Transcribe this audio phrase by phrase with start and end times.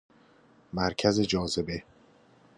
[0.73, 1.83] مرکز جاذبه